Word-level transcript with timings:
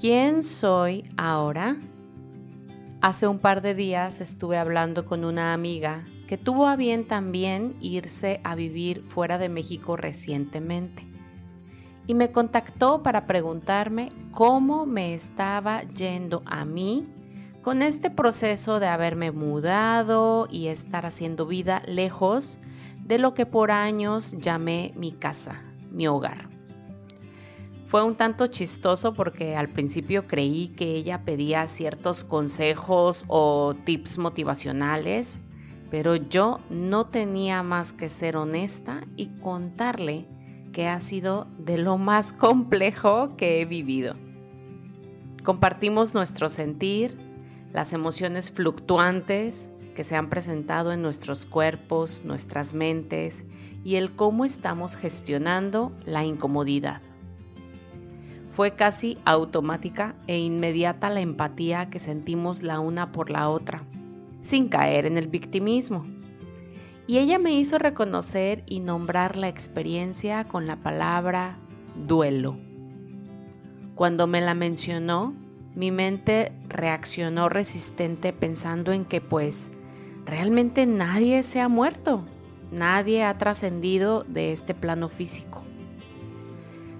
¿Quién 0.00 0.44
soy 0.44 1.10
ahora? 1.16 1.76
Hace 3.00 3.26
un 3.26 3.40
par 3.40 3.62
de 3.62 3.74
días 3.74 4.20
estuve 4.20 4.56
hablando 4.56 5.04
con 5.04 5.24
una 5.24 5.52
amiga 5.52 6.04
que 6.28 6.38
tuvo 6.38 6.68
a 6.68 6.76
bien 6.76 7.08
también 7.08 7.74
irse 7.80 8.40
a 8.44 8.54
vivir 8.54 9.02
fuera 9.02 9.38
de 9.38 9.48
México 9.48 9.96
recientemente 9.96 11.04
y 12.06 12.14
me 12.14 12.30
contactó 12.30 13.02
para 13.02 13.26
preguntarme 13.26 14.12
cómo 14.30 14.86
me 14.86 15.14
estaba 15.14 15.82
yendo 15.82 16.44
a 16.46 16.64
mí 16.64 17.04
con 17.62 17.82
este 17.82 18.08
proceso 18.08 18.78
de 18.78 18.86
haberme 18.86 19.32
mudado 19.32 20.46
y 20.48 20.68
estar 20.68 21.06
haciendo 21.06 21.44
vida 21.44 21.82
lejos 21.88 22.60
de 23.04 23.18
lo 23.18 23.34
que 23.34 23.46
por 23.46 23.72
años 23.72 24.36
llamé 24.38 24.92
mi 24.94 25.10
casa, 25.10 25.60
mi 25.90 26.06
hogar. 26.06 26.57
Fue 27.88 28.04
un 28.04 28.16
tanto 28.16 28.48
chistoso 28.48 29.14
porque 29.14 29.56
al 29.56 29.70
principio 29.70 30.26
creí 30.26 30.68
que 30.68 30.94
ella 30.94 31.24
pedía 31.24 31.66
ciertos 31.66 32.22
consejos 32.22 33.24
o 33.28 33.74
tips 33.84 34.18
motivacionales, 34.18 35.40
pero 35.90 36.14
yo 36.14 36.60
no 36.68 37.06
tenía 37.06 37.62
más 37.62 37.94
que 37.94 38.10
ser 38.10 38.36
honesta 38.36 39.06
y 39.16 39.28
contarle 39.40 40.26
que 40.70 40.86
ha 40.86 41.00
sido 41.00 41.46
de 41.58 41.78
lo 41.78 41.96
más 41.96 42.32
complejo 42.34 43.36
que 43.36 43.62
he 43.62 43.64
vivido. 43.64 44.16
Compartimos 45.42 46.14
nuestro 46.14 46.50
sentir, 46.50 47.16
las 47.72 47.94
emociones 47.94 48.50
fluctuantes 48.50 49.70
que 49.94 50.04
se 50.04 50.14
han 50.14 50.28
presentado 50.28 50.92
en 50.92 51.00
nuestros 51.00 51.46
cuerpos, 51.46 52.22
nuestras 52.22 52.74
mentes 52.74 53.46
y 53.82 53.96
el 53.96 54.14
cómo 54.14 54.44
estamos 54.44 54.94
gestionando 54.94 55.90
la 56.04 56.22
incomodidad. 56.26 57.00
Fue 58.58 58.72
casi 58.72 59.18
automática 59.24 60.16
e 60.26 60.40
inmediata 60.40 61.10
la 61.10 61.20
empatía 61.20 61.90
que 61.90 62.00
sentimos 62.00 62.64
la 62.64 62.80
una 62.80 63.12
por 63.12 63.30
la 63.30 63.50
otra, 63.50 63.84
sin 64.40 64.68
caer 64.68 65.06
en 65.06 65.16
el 65.16 65.28
victimismo. 65.28 66.04
Y 67.06 67.18
ella 67.18 67.38
me 67.38 67.52
hizo 67.52 67.78
reconocer 67.78 68.64
y 68.66 68.80
nombrar 68.80 69.36
la 69.36 69.46
experiencia 69.46 70.42
con 70.42 70.66
la 70.66 70.74
palabra 70.74 71.56
duelo. 72.04 72.56
Cuando 73.94 74.26
me 74.26 74.40
la 74.40 74.54
mencionó, 74.54 75.34
mi 75.76 75.92
mente 75.92 76.50
reaccionó 76.66 77.48
resistente 77.48 78.32
pensando 78.32 78.90
en 78.90 79.04
que 79.04 79.20
pues 79.20 79.70
realmente 80.26 80.84
nadie 80.84 81.44
se 81.44 81.60
ha 81.60 81.68
muerto, 81.68 82.24
nadie 82.72 83.22
ha 83.22 83.38
trascendido 83.38 84.24
de 84.24 84.50
este 84.50 84.74
plano 84.74 85.08
físico. 85.08 85.62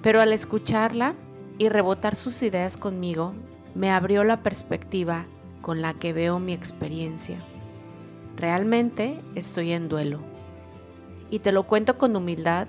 Pero 0.00 0.20
al 0.20 0.32
escucharla, 0.32 1.16
y 1.60 1.68
rebotar 1.68 2.16
sus 2.16 2.42
ideas 2.42 2.78
conmigo 2.78 3.34
me 3.74 3.90
abrió 3.90 4.24
la 4.24 4.42
perspectiva 4.42 5.26
con 5.60 5.82
la 5.82 5.92
que 5.92 6.14
veo 6.14 6.38
mi 6.38 6.54
experiencia. 6.54 7.36
Realmente 8.34 9.20
estoy 9.34 9.72
en 9.72 9.90
duelo. 9.90 10.20
Y 11.30 11.40
te 11.40 11.52
lo 11.52 11.64
cuento 11.64 11.98
con 11.98 12.16
humildad, 12.16 12.66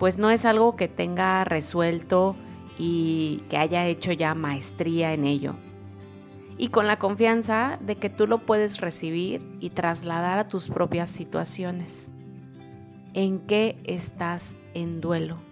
pues 0.00 0.18
no 0.18 0.28
es 0.28 0.44
algo 0.44 0.74
que 0.74 0.88
tenga 0.88 1.44
resuelto 1.44 2.34
y 2.76 3.44
que 3.48 3.58
haya 3.58 3.86
hecho 3.86 4.10
ya 4.10 4.34
maestría 4.34 5.12
en 5.12 5.24
ello. 5.24 5.54
Y 6.58 6.70
con 6.70 6.88
la 6.88 6.98
confianza 6.98 7.78
de 7.80 7.94
que 7.94 8.10
tú 8.10 8.26
lo 8.26 8.38
puedes 8.38 8.80
recibir 8.80 9.46
y 9.60 9.70
trasladar 9.70 10.40
a 10.40 10.48
tus 10.48 10.68
propias 10.68 11.10
situaciones. 11.10 12.10
¿En 13.14 13.38
qué 13.38 13.78
estás 13.84 14.56
en 14.74 15.00
duelo? 15.00 15.51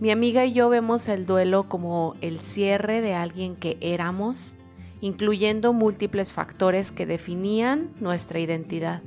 Mi 0.00 0.10
amiga 0.10 0.46
y 0.46 0.54
yo 0.54 0.70
vemos 0.70 1.08
el 1.08 1.26
duelo 1.26 1.68
como 1.68 2.14
el 2.22 2.40
cierre 2.40 3.02
de 3.02 3.12
alguien 3.12 3.54
que 3.54 3.76
éramos, 3.82 4.56
incluyendo 5.02 5.74
múltiples 5.74 6.32
factores 6.32 6.90
que 6.90 7.04
definían 7.04 7.90
nuestra 8.00 8.40
identidad. 8.40 9.02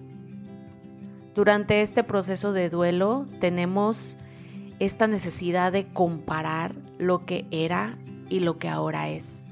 Durante 1.33 1.81
este 1.81 2.03
proceso 2.03 2.53
de 2.53 2.69
duelo 2.69 3.25
tenemos 3.39 4.17
esta 4.77 5.07
necesidad 5.07 5.71
de 5.71 5.87
comparar 5.91 6.75
lo 6.99 7.25
que 7.25 7.47
era 7.49 7.97
y 8.29 8.41
lo 8.41 8.59
que 8.59 8.69
ahora 8.69 9.09
es. 9.09 9.47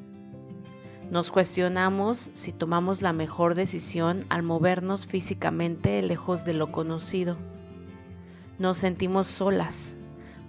Nos 1.09 1.31
cuestionamos 1.31 2.29
si 2.33 2.51
tomamos 2.51 3.01
la 3.01 3.13
mejor 3.13 3.55
decisión 3.55 4.25
al 4.29 4.43
movernos 4.43 5.07
físicamente 5.07 6.03
lejos 6.03 6.45
de 6.45 6.53
lo 6.53 6.71
conocido. 6.71 7.35
Nos 8.59 8.77
sentimos 8.77 9.25
solas, 9.25 9.97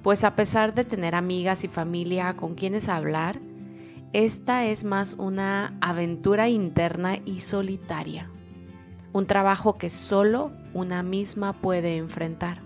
pues 0.02 0.24
a 0.24 0.34
pesar 0.34 0.74
de 0.74 0.84
tener 0.84 1.14
amigas 1.14 1.64
y 1.64 1.68
familia 1.68 2.34
con 2.34 2.54
quienes 2.54 2.88
hablar, 2.88 3.40
esta 4.12 4.66
es 4.66 4.84
más 4.84 5.14
una 5.14 5.76
aventura 5.80 6.48
interna 6.48 7.18
y 7.24 7.40
solitaria, 7.40 8.28
un 9.12 9.26
trabajo 9.26 9.78
que 9.78 9.90
solo 9.90 10.52
una 10.74 11.02
misma 11.02 11.52
puede 11.52 11.96
enfrentar. 11.96 12.58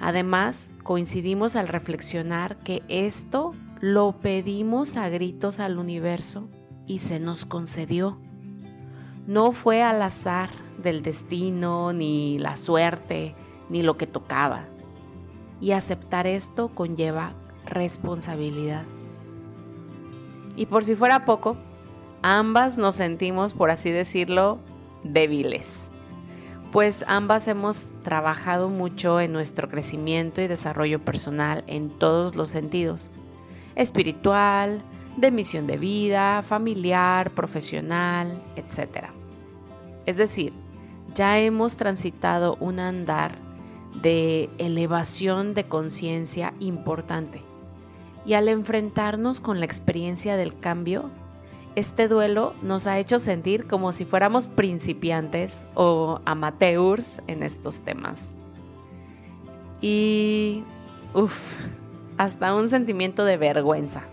Además, 0.00 0.70
coincidimos 0.82 1.56
al 1.56 1.68
reflexionar 1.68 2.56
que 2.58 2.82
esto 2.88 3.52
lo 3.80 4.18
pedimos 4.20 4.96
a 4.96 5.08
gritos 5.08 5.58
al 5.58 5.78
universo 5.78 6.48
y 6.86 7.00
se 7.00 7.18
nos 7.20 7.44
concedió. 7.44 8.18
No 9.26 9.52
fue 9.52 9.82
al 9.82 10.02
azar 10.02 10.50
del 10.82 11.02
destino, 11.02 11.92
ni 11.92 12.38
la 12.38 12.56
suerte, 12.56 13.34
ni 13.68 13.82
lo 13.82 13.96
que 13.96 14.06
tocaba 14.06 14.66
y 15.62 15.72
aceptar 15.72 16.26
esto 16.26 16.68
conlleva 16.74 17.32
responsabilidad. 17.64 18.82
Y 20.56 20.66
por 20.66 20.84
si 20.84 20.96
fuera 20.96 21.24
poco, 21.24 21.56
ambas 22.20 22.76
nos 22.76 22.96
sentimos, 22.96 23.54
por 23.54 23.70
así 23.70 23.90
decirlo, 23.90 24.58
débiles, 25.04 25.88
pues 26.72 27.04
ambas 27.06 27.46
hemos 27.48 27.88
trabajado 28.02 28.68
mucho 28.68 29.20
en 29.20 29.32
nuestro 29.32 29.68
crecimiento 29.68 30.42
y 30.42 30.48
desarrollo 30.48 31.02
personal 31.02 31.64
en 31.68 31.90
todos 31.90 32.34
los 32.34 32.50
sentidos, 32.50 33.10
espiritual, 33.76 34.82
de 35.16 35.30
misión 35.30 35.66
de 35.66 35.76
vida, 35.76 36.42
familiar, 36.42 37.30
profesional, 37.30 38.42
etc. 38.56 39.06
Es 40.06 40.16
decir, 40.16 40.52
ya 41.14 41.38
hemos 41.38 41.76
transitado 41.76 42.56
un 42.58 42.80
andar 42.80 43.36
de 44.00 44.48
elevación 44.58 45.54
de 45.54 45.64
conciencia 45.64 46.54
importante. 46.60 47.42
Y 48.24 48.34
al 48.34 48.48
enfrentarnos 48.48 49.40
con 49.40 49.58
la 49.58 49.66
experiencia 49.66 50.36
del 50.36 50.58
cambio, 50.58 51.10
este 51.74 52.06
duelo 52.06 52.54
nos 52.62 52.86
ha 52.86 52.98
hecho 52.98 53.18
sentir 53.18 53.66
como 53.66 53.92
si 53.92 54.04
fuéramos 54.04 54.46
principiantes 54.46 55.66
o 55.74 56.20
amateurs 56.24 57.20
en 57.26 57.42
estos 57.42 57.80
temas. 57.80 58.30
Y, 59.80 60.62
uff, 61.14 61.34
hasta 62.18 62.54
un 62.54 62.68
sentimiento 62.68 63.24
de 63.24 63.36
vergüenza, 63.36 64.04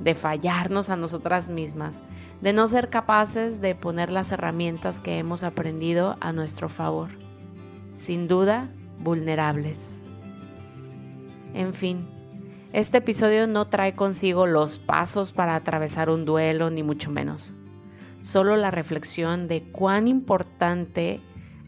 de 0.00 0.14
fallarnos 0.14 0.90
a 0.90 0.96
nosotras 0.96 1.48
mismas, 1.48 2.00
de 2.40 2.52
no 2.52 2.66
ser 2.66 2.90
capaces 2.90 3.60
de 3.60 3.74
poner 3.74 4.12
las 4.12 4.32
herramientas 4.32 5.00
que 5.00 5.18
hemos 5.18 5.44
aprendido 5.44 6.16
a 6.20 6.32
nuestro 6.32 6.68
favor. 6.68 7.08
Sin 7.96 8.28
duda, 8.28 8.68
vulnerables. 9.04 10.00
En 11.52 11.74
fin, 11.74 12.08
este 12.72 12.98
episodio 12.98 13.46
no 13.46 13.68
trae 13.68 13.94
consigo 13.94 14.48
los 14.48 14.78
pasos 14.78 15.30
para 15.30 15.54
atravesar 15.54 16.10
un 16.10 16.24
duelo, 16.24 16.70
ni 16.70 16.82
mucho 16.82 17.10
menos. 17.10 17.52
Solo 18.20 18.56
la 18.56 18.72
reflexión 18.72 19.46
de 19.46 19.62
cuán 19.62 20.08
importante 20.08 21.20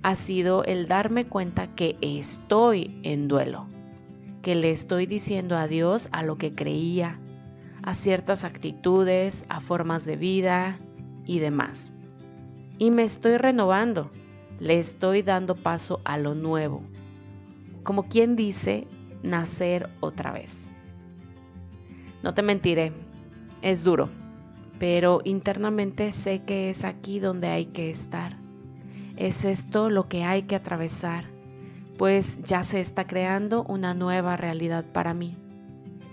ha 0.02 0.14
sido 0.16 0.64
el 0.64 0.88
darme 0.88 1.26
cuenta 1.26 1.69
que 1.76 1.97
estoy 2.00 2.98
en 3.04 3.28
duelo, 3.28 3.66
que 4.42 4.56
le 4.56 4.72
estoy 4.72 5.06
diciendo 5.06 5.56
adiós 5.56 6.08
a 6.10 6.22
lo 6.22 6.38
que 6.38 6.54
creía, 6.54 7.20
a 7.82 7.94
ciertas 7.94 8.42
actitudes, 8.42 9.44
a 9.48 9.60
formas 9.60 10.04
de 10.04 10.16
vida 10.16 10.80
y 11.24 11.39
demás. 11.39 11.92
Y 12.78 12.91
me 12.91 13.04
estoy 13.04 13.36
renovando, 13.36 14.10
le 14.59 14.78
estoy 14.78 15.22
dando 15.22 15.54
paso 15.54 16.00
a 16.04 16.18
lo 16.18 16.34
nuevo, 16.34 16.82
como 17.86 18.09
quien 18.09 18.34
dice, 18.34 18.88
nacer 19.22 19.88
otra 20.00 20.33
vez. 20.33 20.60
No 22.24 22.34
te 22.34 22.42
mentiré, 22.42 22.92
es 23.62 23.84
duro, 23.84 24.10
pero 24.80 25.21
internamente 25.22 26.10
sé 26.10 26.42
que 26.42 26.68
es 26.68 26.83
aquí 26.83 27.21
donde 27.21 27.47
hay 27.47 27.66
que 27.66 27.88
estar. 27.88 28.36
Es 29.16 29.44
esto 29.44 29.88
lo 29.88 30.09
que 30.09 30.24
hay 30.24 30.42
que 30.42 30.56
atravesar, 30.56 31.27
pues 31.97 32.42
ya 32.42 32.65
se 32.65 32.80
está 32.80 33.06
creando 33.06 33.62
una 33.62 33.94
nueva 33.94 34.36
realidad 34.36 34.84
para 34.92 35.15
mí. 35.15 35.36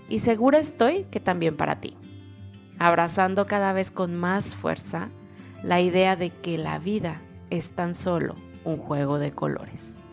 Y 0.08 0.20
segura 0.20 0.58
estoy 0.60 1.06
que 1.10 1.18
también 1.18 1.56
para 1.56 1.80
ti. 1.80 1.96
Abrazando 2.78 3.46
cada 3.46 3.72
vez 3.72 3.90
con 3.90 4.14
más 4.14 4.54
fuerza 4.54 5.08
la 5.64 5.80
idea 5.80 6.14
de 6.14 6.30
que 6.30 6.56
la 6.56 6.78
vida 6.78 7.20
es 7.50 7.72
tan 7.72 7.96
solo 7.96 8.36
un 8.64 8.76
juego 8.76 9.18
de 9.18 9.32
colores. 9.32 10.03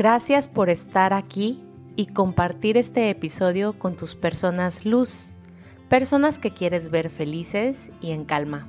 Gracias 0.00 0.48
por 0.48 0.70
estar 0.70 1.12
aquí 1.12 1.62
y 1.94 2.06
compartir 2.06 2.78
este 2.78 3.10
episodio 3.10 3.78
con 3.78 3.98
tus 3.98 4.14
personas 4.14 4.86
luz, 4.86 5.32
personas 5.90 6.38
que 6.38 6.52
quieres 6.52 6.88
ver 6.88 7.10
felices 7.10 7.90
y 8.00 8.12
en 8.12 8.24
calma. 8.24 8.66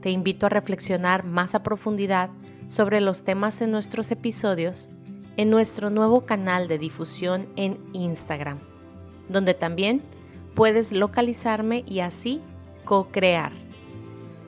Te 0.00 0.10
invito 0.10 0.46
a 0.46 0.48
reflexionar 0.48 1.22
más 1.22 1.54
a 1.54 1.62
profundidad 1.62 2.30
sobre 2.66 3.00
los 3.00 3.22
temas 3.22 3.60
en 3.60 3.70
nuestros 3.70 4.10
episodios 4.10 4.90
en 5.36 5.48
nuestro 5.48 5.90
nuevo 5.90 6.26
canal 6.26 6.66
de 6.66 6.78
difusión 6.78 7.46
en 7.54 7.78
Instagram, 7.92 8.58
donde 9.28 9.54
también 9.54 10.02
puedes 10.56 10.90
localizarme 10.90 11.84
y 11.86 12.00
así 12.00 12.40
co-crear. 12.84 13.52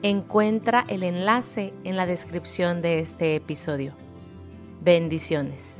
Encuentra 0.03 0.83
el 0.89 1.03
enlace 1.03 1.73
en 1.85 1.95
la 1.95 2.05
descripción 2.05 2.81
de 2.81 2.99
este 2.99 3.37
episodio. 3.37 4.08
Bendiciones. 4.89 5.78